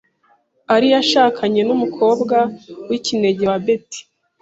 [0.73, 2.37] Al yashakanye n'umukobwa
[2.89, 4.01] w'ikinege wa Betty.